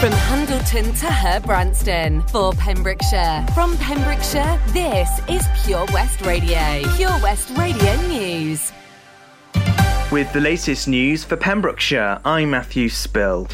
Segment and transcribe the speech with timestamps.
[0.00, 3.44] From Hundleton to Herbrandston for Pembrokeshire.
[3.52, 6.80] From Pembrokeshire, this is Pure West Radio.
[6.96, 8.72] Pure West Radio News.
[10.10, 13.46] With the latest news for Pembrokeshire, I'm Matthew Spill.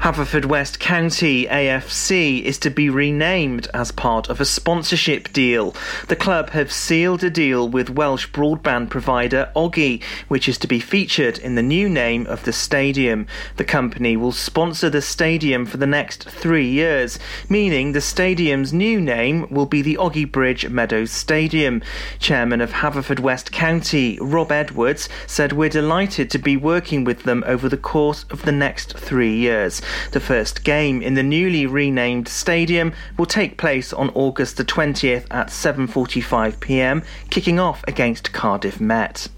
[0.00, 5.74] Haverfordwest County AFC is to be renamed as part of a sponsorship deal.
[6.08, 10.80] The club have sealed a deal with Welsh broadband provider Ogi, which is to be
[10.80, 13.26] featured in the new name of the stadium.
[13.58, 17.18] The company will sponsor the stadium for the next three years,
[17.50, 21.82] meaning the stadium's new name will be the Ogi Bridge Meadows Stadium.
[22.18, 27.68] Chairman of Haverfordwest County, Rob Edwards, said we're delighted to be working with them over
[27.68, 29.82] the course of the next three years.
[30.12, 35.26] The first game in the newly renamed stadium will take place on August the 20th
[35.30, 39.28] at 7:45 p.m., kicking off against Cardiff Met.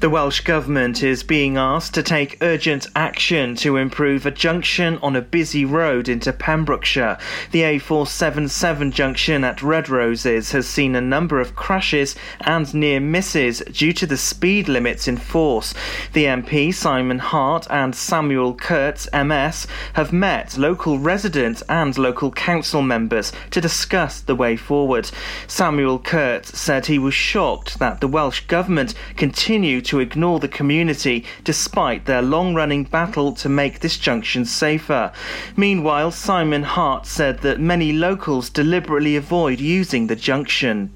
[0.00, 5.14] The Welsh Government is being asked to take urgent action to improve a junction on
[5.14, 7.18] a busy road into Pembrokeshire.
[7.50, 13.62] The A477 junction at Red Roses has seen a number of crashes and near misses
[13.70, 15.74] due to the speed limits in force.
[16.14, 22.82] The MP, Simon Hart, and Samuel Kurtz, MS, have met local residents and local council
[22.82, 25.10] members to discuss the way forward.
[25.46, 31.24] Samuel Kurtz said he was shocked that the Welsh Government continue to ignore the community
[31.44, 35.12] despite their long running battle to make this junction safer.
[35.56, 40.92] Meanwhile, Simon Hart said that many locals deliberately avoid using the junction.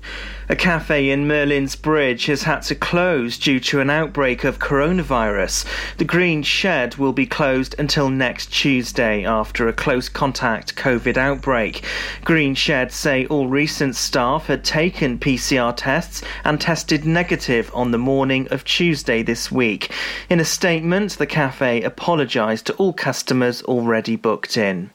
[0.47, 5.64] A cafe in Merlin's Bridge has had to close due to an outbreak of coronavirus.
[5.97, 11.83] The Green Shed will be closed until next Tuesday after a close contact COVID outbreak.
[12.25, 17.98] Green Shed say all recent staff had taken PCR tests and tested negative on the
[17.98, 19.92] morning of Tuesday this week.
[20.29, 24.91] In a statement, the cafe apologised to all customers already booked in.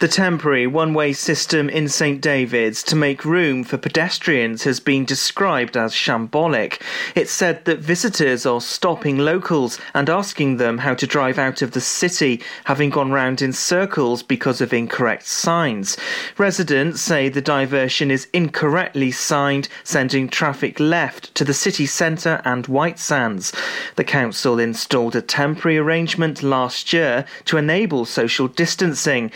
[0.00, 5.04] The temporary one way system in St David's to make room for pedestrians has been
[5.04, 6.80] described as shambolic.
[7.16, 11.72] It said that visitors are stopping locals and asking them how to drive out of
[11.72, 15.96] the city, having gone round in circles because of incorrect signs.
[16.36, 22.68] Residents say the diversion is incorrectly signed, sending traffic left to the city centre and
[22.68, 23.52] White Sands.
[23.96, 29.32] The council installed a temporary arrangement last year to enable social distancing.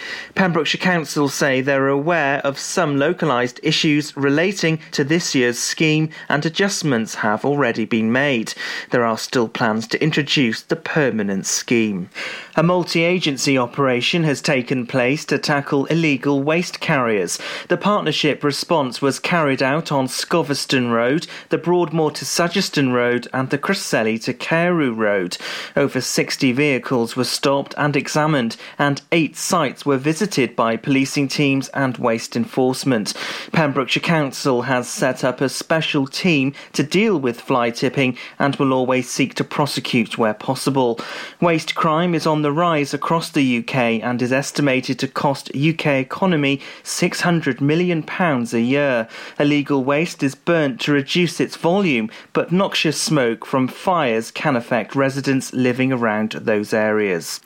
[0.52, 6.44] Pembrokeshire Council say they're aware of some localised issues relating to this year's scheme and
[6.44, 8.52] adjustments have already been made.
[8.90, 12.10] There are still plans to introduce the permanent scheme.
[12.54, 17.38] A multi agency operation has taken place to tackle illegal waste carriers.
[17.68, 23.48] The partnership response was carried out on Scoveston Road, the Broadmoor to Sageston Road, and
[23.48, 25.38] the Cresselly to Carew Road.
[25.76, 31.68] Over 60 vehicles were stopped and examined, and eight sites were visited by policing teams
[31.68, 33.14] and waste enforcement.
[33.52, 38.72] Pembrokeshire Council has set up a special team to deal with fly tipping and will
[38.72, 40.98] always seek to prosecute where possible.
[41.40, 45.86] Waste crime is on the rise across the UK and is estimated to cost UK
[45.86, 49.08] economy 600 million pounds a year.
[49.38, 54.94] Illegal waste is burnt to reduce its volume, but noxious smoke from fires can affect
[54.94, 57.40] residents living around those areas.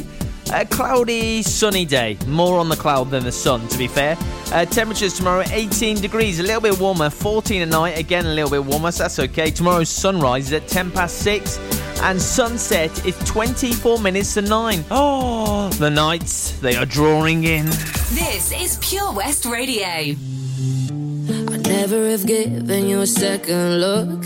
[0.52, 2.18] a cloudy, sunny day.
[2.28, 4.18] More on the cloud than the sun, to be fair.
[4.52, 7.10] Uh, temperatures tomorrow 18 degrees, a little bit warmer.
[7.10, 9.52] 14 at night, again a little bit warmer, so that's okay.
[9.52, 11.58] Tomorrow's sunrise is at 10 past 6,
[12.02, 14.86] and sunset is 24 minutes to 9.
[14.92, 17.66] Oh, the nights, they are drawing in.
[17.66, 19.86] This is Pure West Radio.
[19.86, 24.24] I never have given you a second look.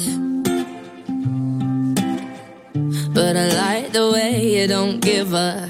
[3.13, 5.69] But I like the way you don't give a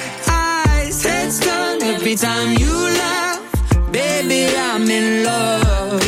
[1.95, 3.39] every time you laugh.
[3.91, 6.01] Baby, I'm in love.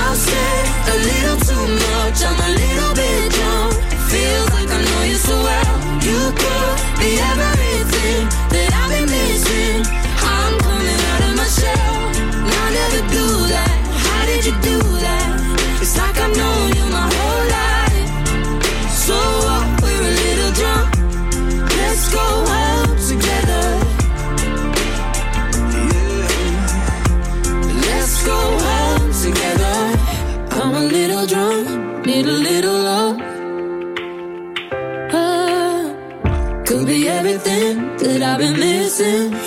[0.00, 0.52] I'll say
[0.92, 3.74] a little too much, I'm a little bit drunk.
[4.10, 5.74] Feels like I know you so well.
[6.08, 8.22] You could be everything
[8.52, 9.80] that I've been missing.
[10.34, 11.96] I'm coming out of my shell.
[12.60, 13.74] I never do that.
[14.04, 15.28] How did you do that?
[15.82, 16.73] It's like I've known
[38.98, 39.43] been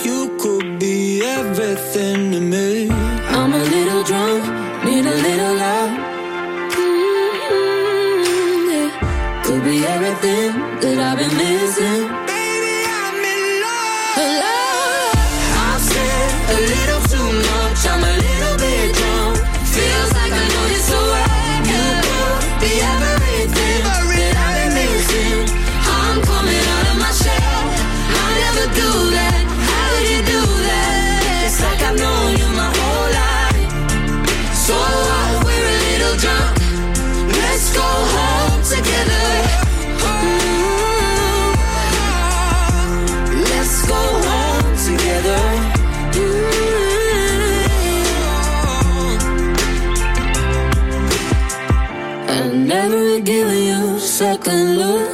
[52.30, 55.10] I never given you a second look.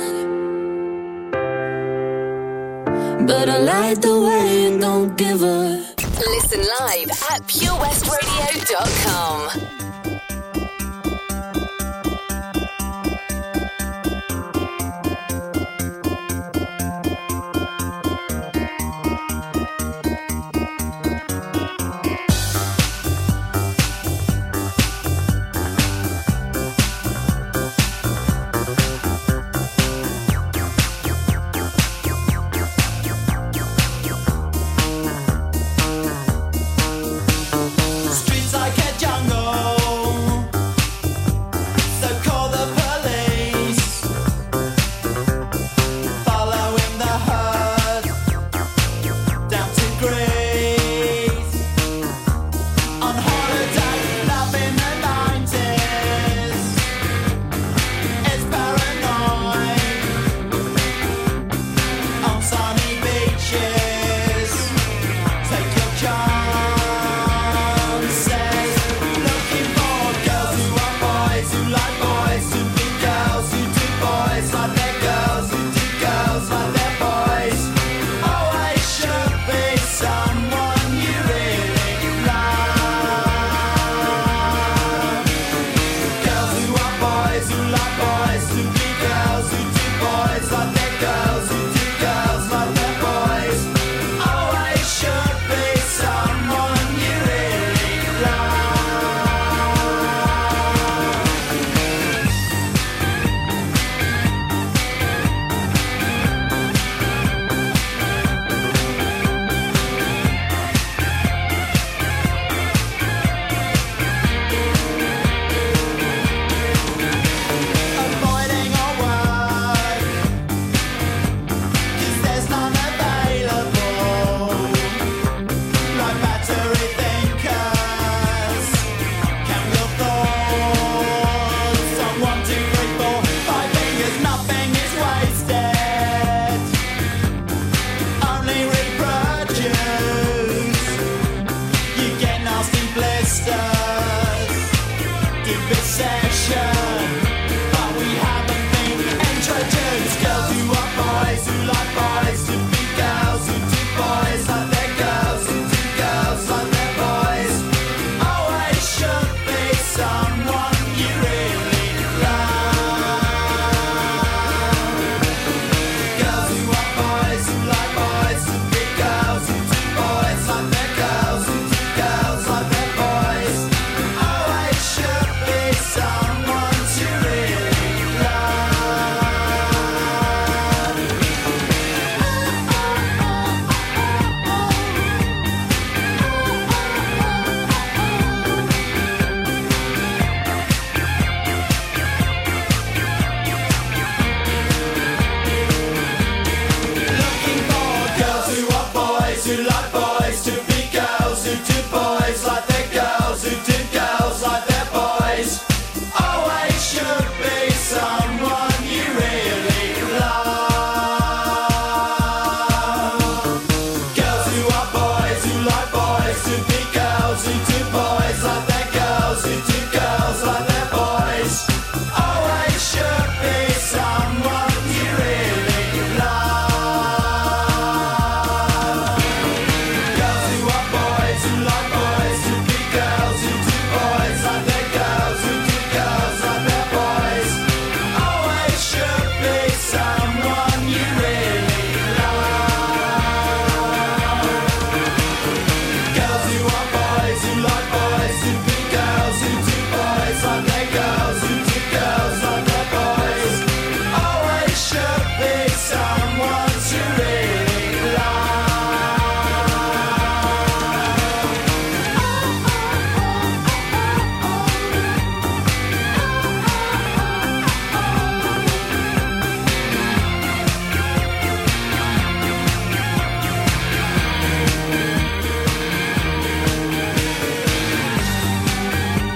[3.27, 5.85] But I like the way you don't give a
[6.19, 9.92] Listen live at purewestradio.com.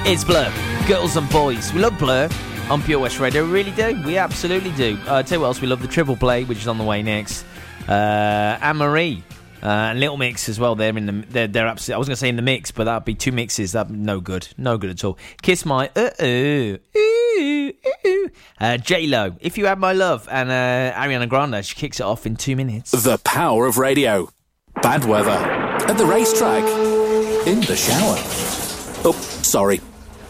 [0.09, 0.49] It's Blur.
[0.87, 1.73] Girls and boys.
[1.73, 2.29] We love Blur
[2.69, 3.43] on Pure West Radio.
[3.43, 4.01] We really do.
[4.05, 4.97] We absolutely do.
[5.05, 7.03] Uh, tell you what else, we love the triple play, which is on the way
[7.03, 7.43] next.
[7.89, 9.21] Uh, Anne Marie.
[9.61, 10.75] Uh, and Little Mix as well.
[10.75, 11.25] They're in the.
[11.27, 11.95] They're, they're absolutely.
[11.95, 13.73] I was going to say in the mix, but that'd be two mixes.
[13.73, 14.47] That no good.
[14.57, 15.17] No good at all.
[15.41, 16.77] Kiss my uh oh.
[16.95, 17.73] Ooh,
[18.05, 18.29] ooh.
[18.61, 19.35] Uh, J Lo.
[19.41, 21.65] If you had my love, and uh, Ariana Grande.
[21.65, 22.91] She kicks it off in two minutes.
[22.91, 24.29] The power of radio.
[24.81, 25.31] Bad weather.
[25.31, 26.63] At the racetrack.
[27.45, 28.15] In the shower.
[29.03, 29.11] Oh,
[29.41, 29.81] sorry.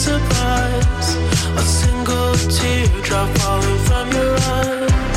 [0.00, 1.14] Surprise.
[1.56, 5.09] A single teardrop falling from your eye.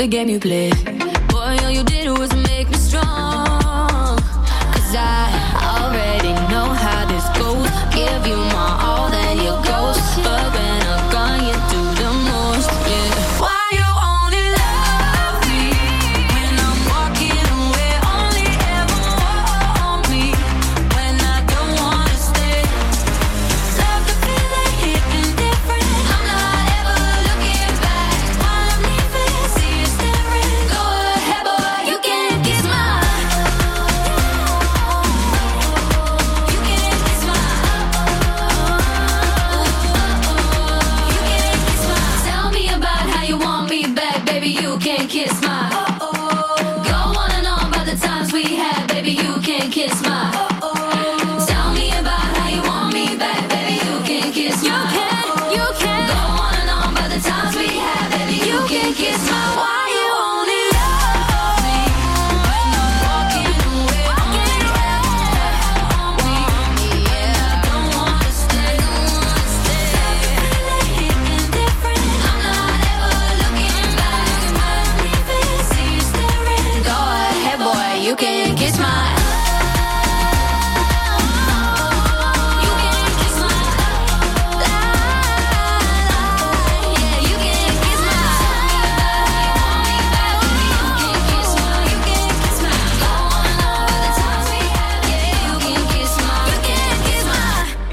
[0.00, 0.99] the game you play.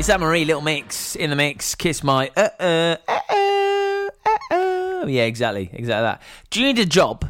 [0.08, 1.76] Sam Marie, little mix in the mix.
[1.76, 3.20] Kiss my uh uh uh
[4.26, 5.06] uh uh.
[5.06, 6.22] Yeah, exactly, exactly that.
[6.50, 7.26] Do you need a job?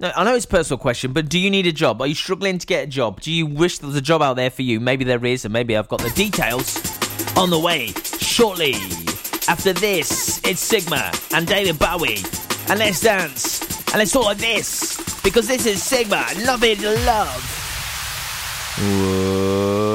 [0.00, 2.00] No, I know it's a personal question, but do you need a job?
[2.00, 3.20] Are you struggling to get a job?
[3.20, 4.80] Do you wish there was a job out there for you?
[4.80, 6.78] Maybe there is, and maybe I've got the details
[7.36, 7.88] on the way
[8.20, 8.72] shortly.
[9.46, 12.22] After this, it's Sigma and David Bowie,
[12.70, 16.24] and let's dance and let's talk like this because this is Sigma.
[16.38, 17.42] Love it, love.
[18.78, 19.93] Whoa.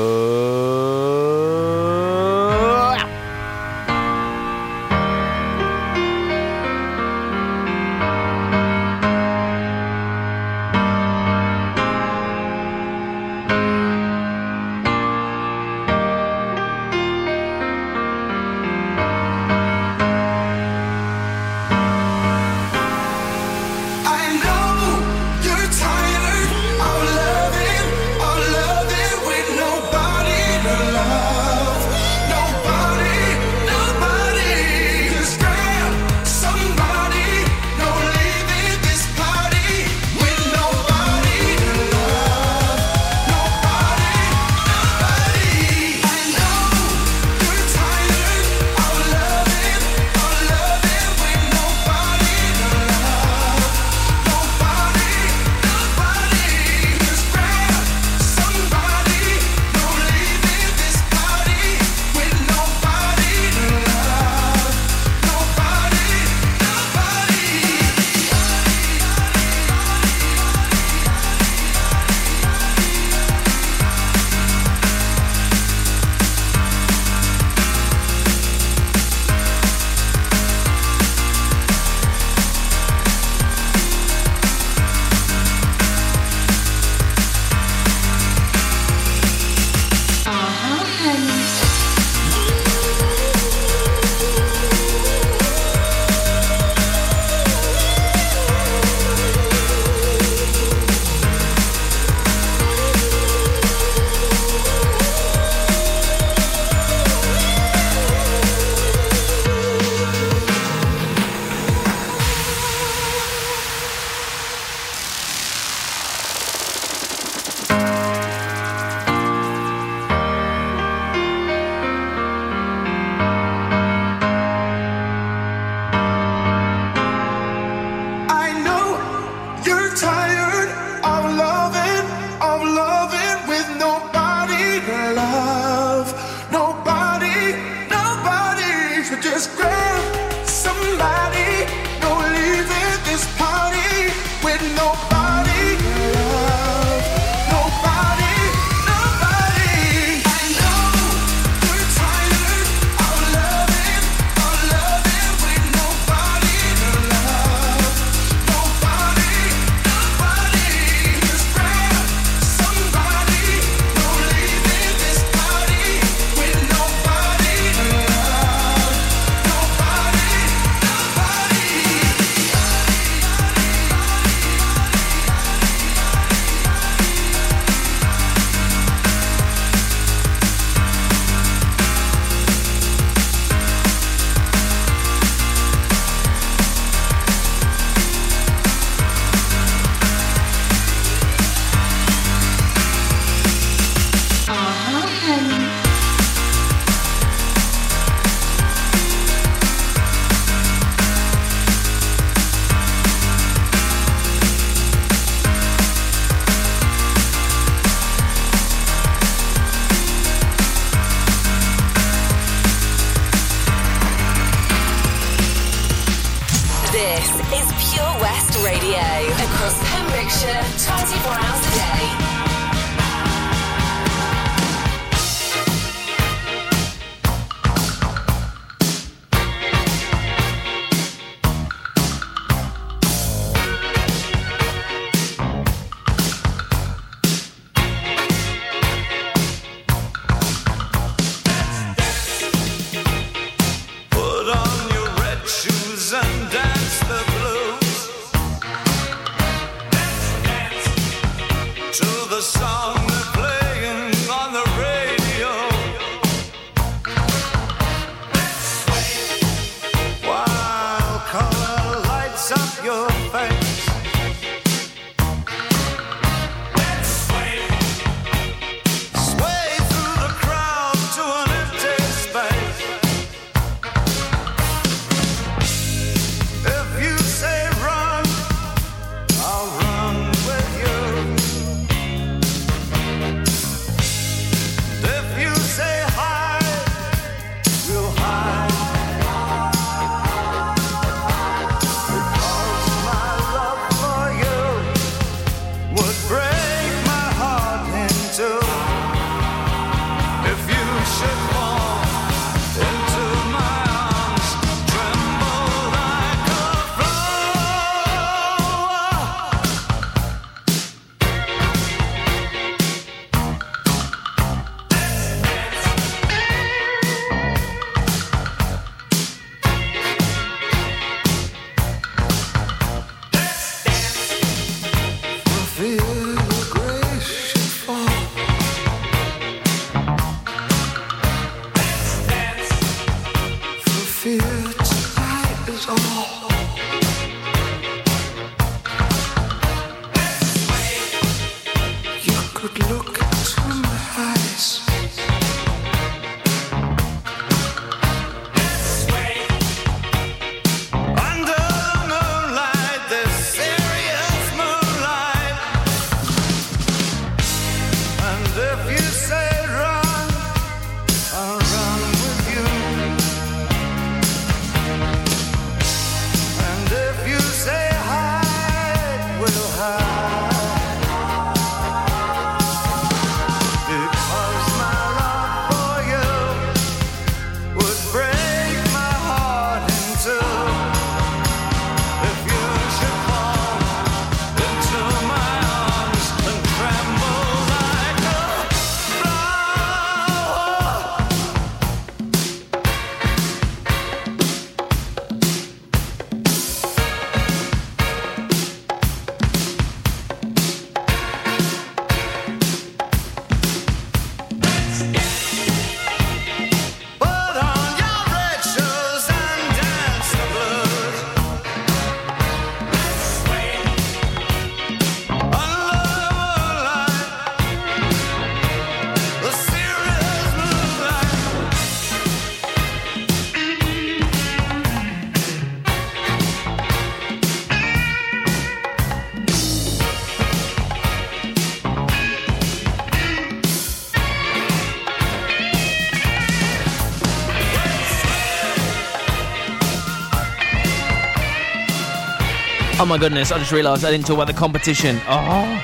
[443.01, 445.21] Oh my goodness, I just realised I didn't talk about the competition.
[445.29, 445.81] Oh,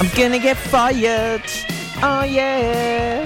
[0.00, 1.44] I'm gonna get fired.
[2.02, 3.24] Oh yeah.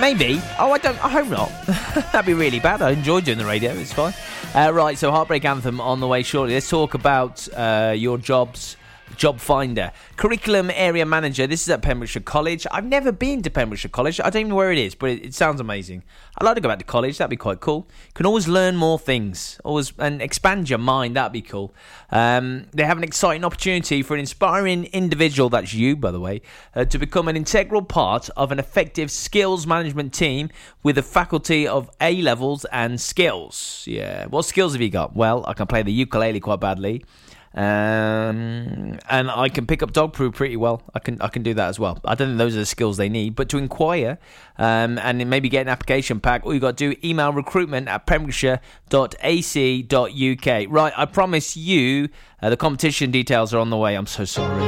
[0.00, 0.40] Maybe.
[0.58, 1.04] Oh, I don't.
[1.04, 1.52] I hope not.
[2.12, 2.82] That'd be really bad.
[2.82, 3.70] I enjoy doing the radio.
[3.72, 4.12] It's fine.
[4.54, 4.98] Uh, right.
[4.98, 6.54] So, heartbreak anthem on the way shortly.
[6.54, 8.76] Let's talk about uh, your jobs.
[9.16, 11.46] Job Finder, curriculum area manager.
[11.46, 12.66] This is at Pembrokeshire College.
[12.70, 14.20] I've never been to Pembrokeshire College.
[14.20, 16.02] I don't even know where it is, but it, it sounds amazing.
[16.38, 17.18] I'd like to go back to college.
[17.18, 17.88] That'd be quite cool.
[18.14, 21.16] Can always learn more things, always and expand your mind.
[21.16, 21.74] That'd be cool.
[22.10, 25.48] Um, they have an exciting opportunity for an inspiring individual.
[25.48, 26.42] That's you, by the way,
[26.74, 30.50] uh, to become an integral part of an effective skills management team
[30.82, 33.84] with a faculty of A levels and skills.
[33.86, 35.14] Yeah, what skills have you got?
[35.14, 37.04] Well, I can play the ukulele quite badly.
[37.52, 40.82] Um, and I can pick up dog poo pretty well.
[40.94, 41.98] I can I can do that as well.
[42.04, 44.18] I don't think those are the skills they need, but to inquire
[44.56, 48.06] um, and maybe get an application pack, all you got to do email recruitment at
[48.06, 50.66] pembrokeshire.ac.uk.
[50.68, 52.08] Right, I promise you,
[52.40, 53.96] uh, the competition details are on the way.
[53.96, 54.62] I'm so sorry.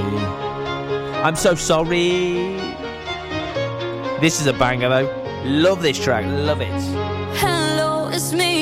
[1.22, 2.56] I'm so sorry.
[4.20, 5.42] This is a banger though.
[5.44, 6.24] Love this track.
[6.26, 6.72] Love it.
[7.38, 8.62] Hello, it's me,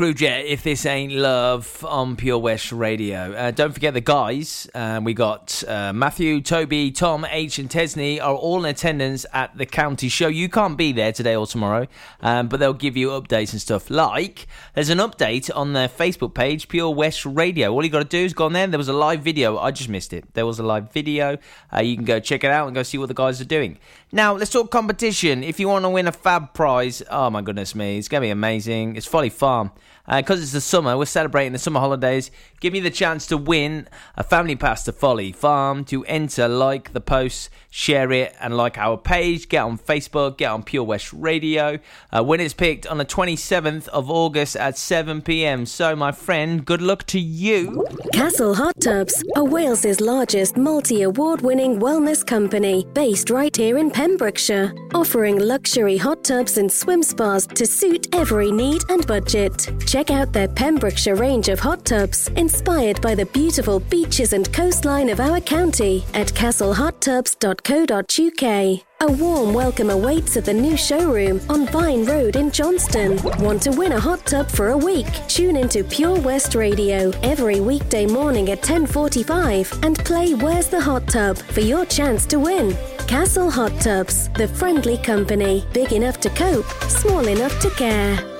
[0.00, 3.34] Spiller Groovejet if this ain't love on Pure West Radio.
[3.34, 4.66] Uh, don't forget the guys.
[4.74, 9.56] Um, we got uh, Matthew, Toby, Tom, H, and Tesney are all in attendance at
[9.58, 10.28] the county show.
[10.28, 11.86] You can't be there today or tomorrow,
[12.22, 13.90] um, but they'll give you updates and stuff.
[13.90, 17.70] Like, there's an update on their Facebook page, Pure West Radio.
[17.70, 18.66] All you got to do is go on there.
[18.66, 19.58] There was a live video.
[19.58, 20.32] I just missed it.
[20.32, 21.36] There was a live video.
[21.74, 23.78] Uh, you can go check it out and go see what the guys are doing.
[24.12, 25.44] Now, let's talk competition.
[25.44, 28.26] If you want to win a fab prize, oh my goodness me, it's going to
[28.26, 28.96] be amazing.
[28.96, 29.70] It's Folly Farm.
[30.06, 32.30] Because it's the summer, we're celebrating the summer holidays.
[32.60, 35.84] Give me the chance to win a family pass to Folly Farm.
[35.86, 39.48] To enter, like the post, share it, and like our page.
[39.48, 41.78] Get on Facebook, get on Pure West Radio.
[42.10, 45.66] Uh, when it's picked on the 27th of August at 7 pm.
[45.66, 47.86] So, my friend, good luck to you.
[48.12, 53.90] Castle Hot Tubs are Wales's largest multi award winning wellness company based right here in
[53.90, 59.70] Pembrokeshire, offering luxury hot tubs and swim spas to suit every need and budget.
[59.86, 65.10] Check out their Pembrokeshire range of hot tubs inspired by the beautiful beaches and coastline
[65.10, 68.80] of our county at castlehottubs.co.uk.
[69.02, 73.20] A warm welcome awaits at the new showroom on Vine Road in Johnston.
[73.44, 75.06] Want to win a hot tub for a week?
[75.28, 81.06] Tune into Pure West Radio every weekday morning at 10:45 and play Where's the Hot
[81.08, 82.74] Tub for your chance to win.
[83.06, 88.39] Castle Hot Tubs, the friendly company, big enough to cope, small enough to care.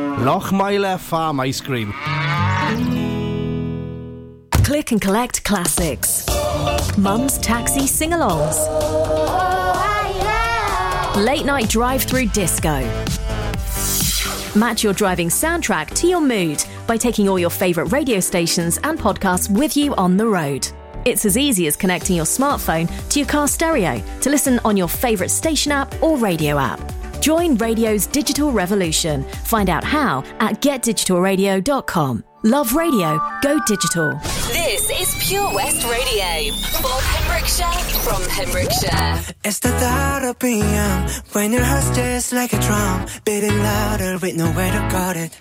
[0.19, 1.93] Lochmeyler Farm Ice Cream.
[4.63, 6.25] Click and collect classics.
[6.97, 8.55] Mum's taxi sing alongs.
[11.15, 12.81] Late night drive through disco.
[14.53, 18.99] Match your driving soundtrack to your mood by taking all your favourite radio stations and
[18.99, 20.67] podcasts with you on the road.
[21.05, 24.87] It's as easy as connecting your smartphone to your car stereo to listen on your
[24.87, 27.00] favourite station app or radio app.
[27.21, 29.23] Join radio's digital revolution.
[29.45, 32.23] Find out how at getdigitalradio.com.
[32.43, 34.19] Love radio, go digital.
[34.47, 36.51] This is Pure West Radio
[36.81, 39.35] for Pembrokeshire from Pembrokeshire.
[39.43, 44.35] It's the thought of PM when your heart's just like a drum, beating louder with
[44.35, 45.37] nowhere to guard it.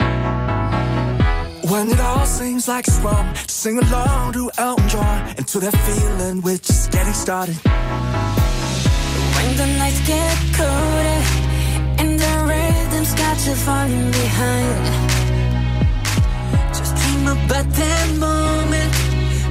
[1.71, 5.75] When it all seems like it's wrong, sing along to Elton John and to that
[5.75, 7.57] feeling we're just getting started.
[9.37, 11.50] When the nights get colder and the
[13.41, 14.87] got you falling behind.
[16.75, 18.95] Just dream about that moment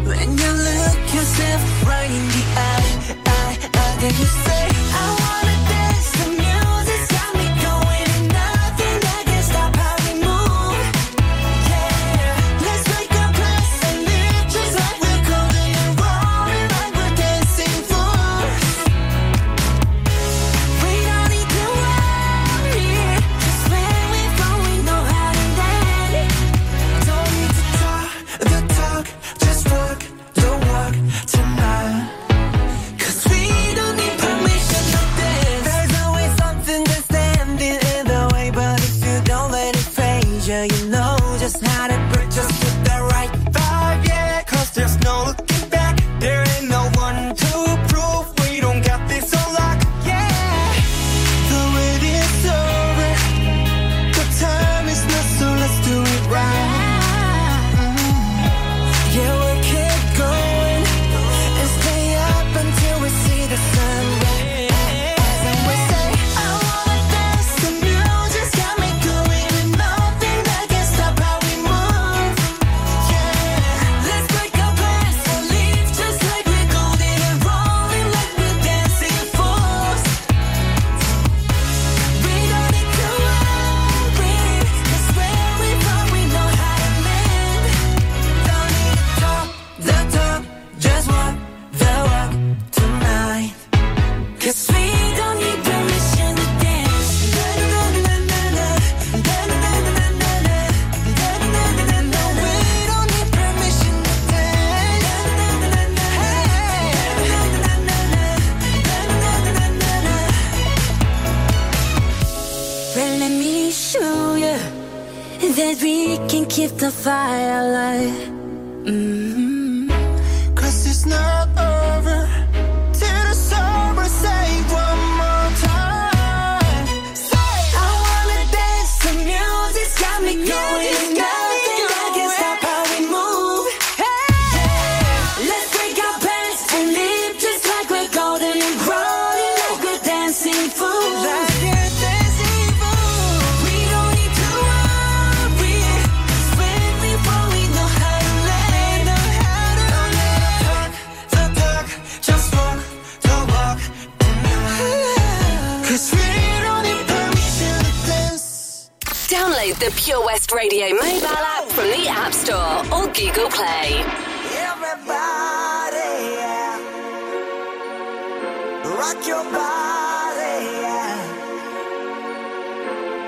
[0.06, 3.16] when you look yourself right in the eye.
[3.26, 3.98] eye, eye.
[4.00, 5.29] Then you say, I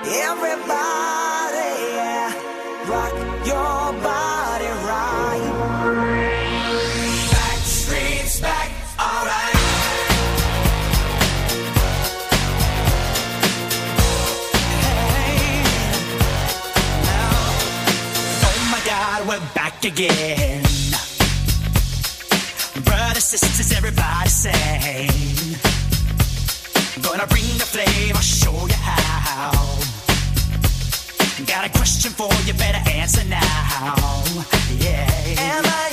[0.03, 1.77] Everybody,
[2.89, 3.13] rock
[3.45, 5.67] your body right.
[8.41, 9.55] Back, alright.
[14.81, 15.61] Hey,
[17.05, 17.35] now,
[18.41, 20.63] oh my God, we're back again.
[22.83, 25.11] Brothers, sisters, everybody sing.
[27.03, 28.80] Gonna bring the flame, I'll show you
[31.51, 33.41] got a question for you, better answer now.
[34.79, 35.05] Yeah.
[35.37, 35.90] Am I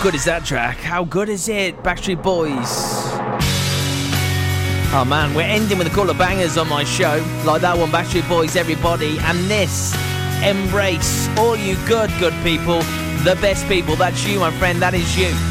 [0.00, 0.78] good is that track?
[0.78, 1.76] How good is it?
[1.82, 2.68] Backstreet Boys.
[4.92, 7.90] Oh man, we're ending with a couple of bangers on my show, like that one,
[7.90, 9.94] Backstreet Boys, everybody, and this,
[10.42, 12.80] Embrace, all you good, good people,
[13.24, 13.94] the best people.
[13.94, 15.49] That's you, my friend, that is you.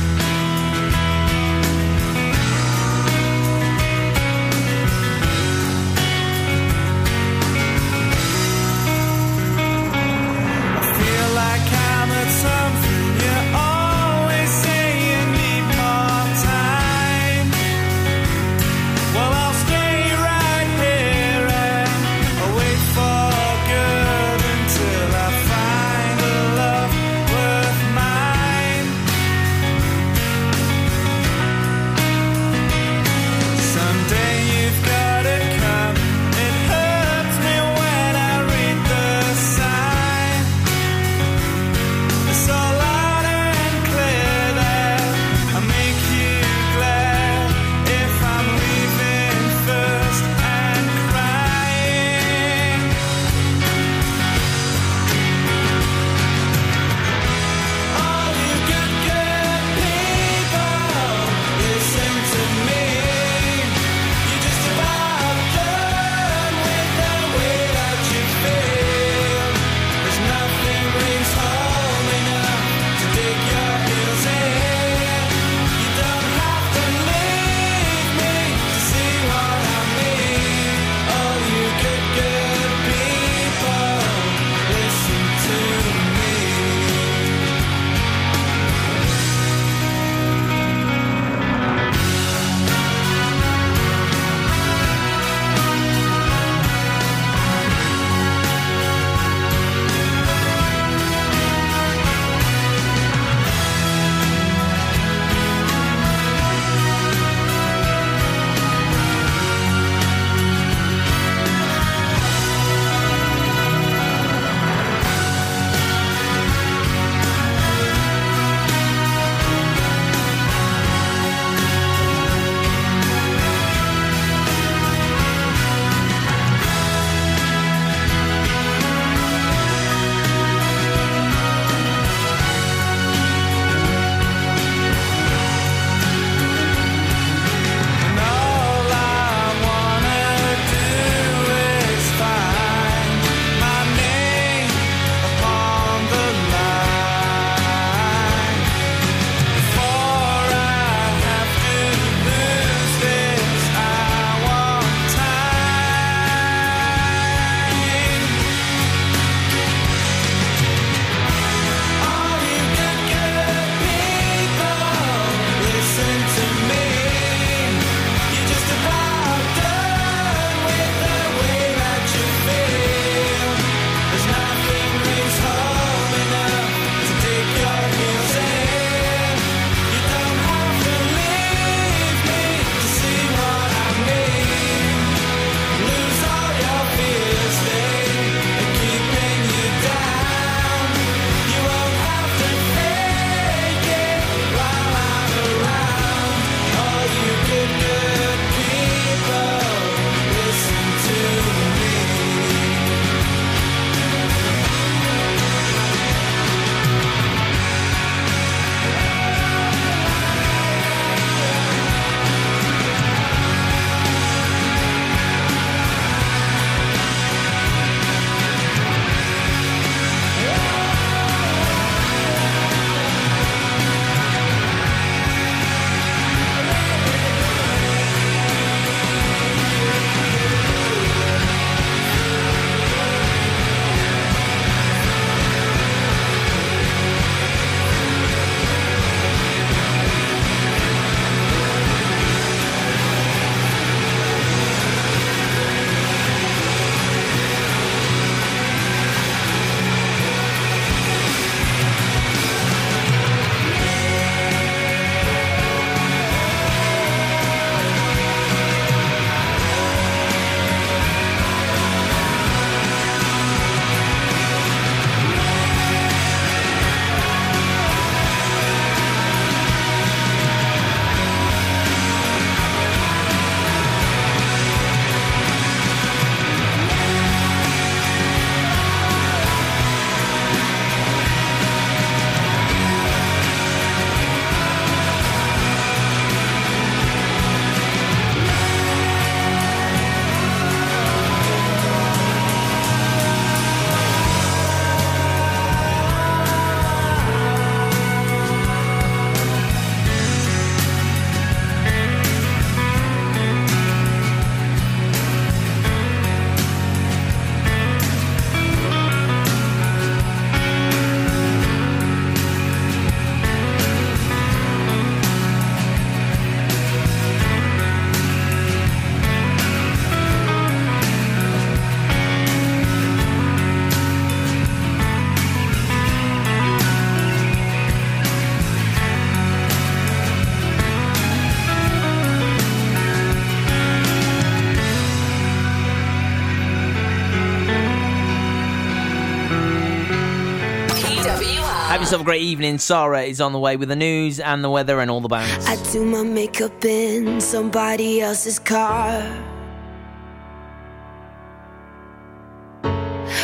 [341.99, 342.77] Have yourself a great evening.
[342.77, 345.65] Sarah is on the way with the news and the weather and all the bands.
[345.67, 349.21] I do my makeup in somebody else's car.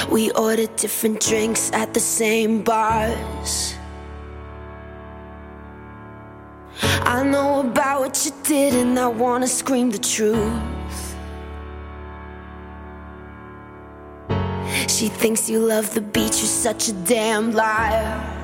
[0.09, 3.75] We order different drinks at the same bars.
[6.81, 11.17] I know about what you did, and I wanna scream the truth.
[14.87, 18.43] She thinks you love the beach, you're such a damn liar.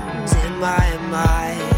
[0.63, 1.70] in my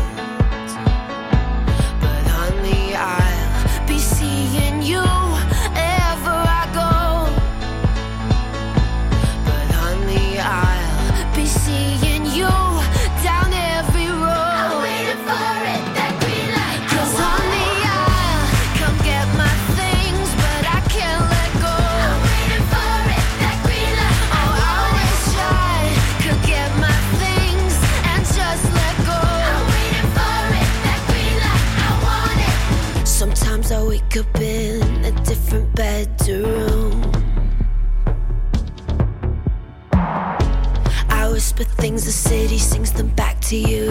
[41.58, 43.88] whisper things, the city sings them back to you.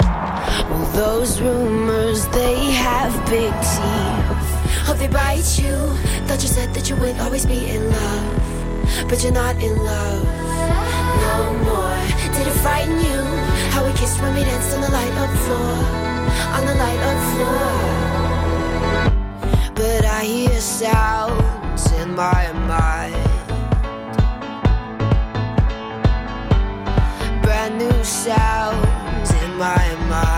[0.00, 4.88] Well, those rumors, they have big teeth.
[4.88, 5.76] Oh, they bite you.
[6.26, 9.08] Thought you said that you would always be in love.
[9.08, 10.24] But you're not in love
[11.26, 11.98] no more.
[12.34, 13.22] Did it frighten you?
[13.72, 15.76] How we kissed when we danced on the light up floor.
[16.56, 17.70] On the light up floor.
[19.74, 22.46] But I hear sounds in my
[28.06, 30.35] sounds in my mind.